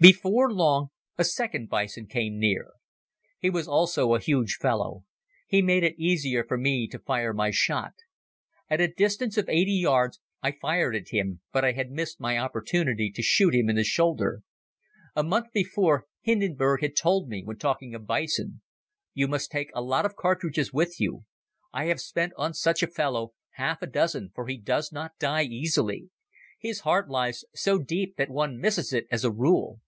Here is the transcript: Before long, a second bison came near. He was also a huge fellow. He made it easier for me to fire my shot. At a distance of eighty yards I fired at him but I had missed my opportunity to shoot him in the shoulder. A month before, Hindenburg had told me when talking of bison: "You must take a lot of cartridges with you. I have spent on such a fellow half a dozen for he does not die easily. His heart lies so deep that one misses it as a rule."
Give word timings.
Before 0.00 0.52
long, 0.52 0.90
a 1.16 1.24
second 1.24 1.68
bison 1.68 2.06
came 2.06 2.38
near. 2.38 2.74
He 3.40 3.50
was 3.50 3.66
also 3.66 4.14
a 4.14 4.20
huge 4.20 4.54
fellow. 4.60 5.02
He 5.44 5.60
made 5.60 5.82
it 5.82 5.98
easier 5.98 6.44
for 6.44 6.56
me 6.56 6.86
to 6.86 7.00
fire 7.00 7.32
my 7.32 7.50
shot. 7.50 7.94
At 8.70 8.80
a 8.80 8.86
distance 8.86 9.36
of 9.36 9.48
eighty 9.48 9.72
yards 9.72 10.20
I 10.40 10.52
fired 10.52 10.94
at 10.94 11.08
him 11.08 11.40
but 11.52 11.64
I 11.64 11.72
had 11.72 11.90
missed 11.90 12.20
my 12.20 12.38
opportunity 12.38 13.10
to 13.10 13.22
shoot 13.22 13.52
him 13.56 13.68
in 13.68 13.74
the 13.74 13.82
shoulder. 13.82 14.42
A 15.16 15.24
month 15.24 15.48
before, 15.52 16.06
Hindenburg 16.20 16.80
had 16.80 16.94
told 16.94 17.28
me 17.28 17.42
when 17.44 17.58
talking 17.58 17.92
of 17.92 18.06
bison: 18.06 18.60
"You 19.14 19.26
must 19.26 19.50
take 19.50 19.70
a 19.74 19.82
lot 19.82 20.06
of 20.06 20.14
cartridges 20.14 20.72
with 20.72 21.00
you. 21.00 21.24
I 21.72 21.86
have 21.86 22.00
spent 22.00 22.32
on 22.36 22.54
such 22.54 22.84
a 22.84 22.86
fellow 22.86 23.32
half 23.54 23.82
a 23.82 23.88
dozen 23.88 24.30
for 24.32 24.46
he 24.46 24.58
does 24.58 24.92
not 24.92 25.18
die 25.18 25.42
easily. 25.42 26.10
His 26.56 26.80
heart 26.82 27.10
lies 27.10 27.42
so 27.52 27.80
deep 27.80 28.14
that 28.14 28.30
one 28.30 28.58
misses 28.60 28.92
it 28.92 29.08
as 29.10 29.24
a 29.24 29.32
rule." 29.32 29.80